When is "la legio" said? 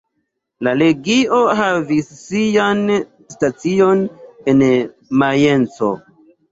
0.67-1.41